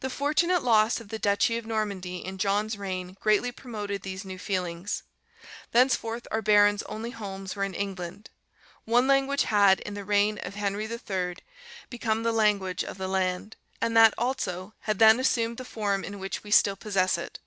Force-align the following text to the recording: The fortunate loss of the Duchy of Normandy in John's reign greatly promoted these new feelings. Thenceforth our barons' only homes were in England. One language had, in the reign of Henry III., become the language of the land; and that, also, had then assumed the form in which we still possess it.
The 0.00 0.10
fortunate 0.10 0.64
loss 0.64 0.98
of 1.00 1.10
the 1.10 1.18
Duchy 1.20 1.56
of 1.56 1.64
Normandy 1.64 2.16
in 2.16 2.38
John's 2.38 2.76
reign 2.76 3.16
greatly 3.20 3.52
promoted 3.52 4.02
these 4.02 4.24
new 4.24 4.36
feelings. 4.36 5.04
Thenceforth 5.70 6.26
our 6.32 6.42
barons' 6.42 6.82
only 6.88 7.12
homes 7.12 7.54
were 7.54 7.62
in 7.62 7.72
England. 7.72 8.30
One 8.84 9.06
language 9.06 9.44
had, 9.44 9.78
in 9.78 9.94
the 9.94 10.04
reign 10.04 10.38
of 10.42 10.56
Henry 10.56 10.86
III., 10.86 11.36
become 11.88 12.24
the 12.24 12.32
language 12.32 12.82
of 12.82 12.98
the 12.98 13.06
land; 13.06 13.54
and 13.80 13.96
that, 13.96 14.12
also, 14.18 14.74
had 14.80 14.98
then 14.98 15.20
assumed 15.20 15.58
the 15.58 15.64
form 15.64 16.02
in 16.02 16.18
which 16.18 16.42
we 16.42 16.50
still 16.50 16.74
possess 16.74 17.16
it. 17.16 17.38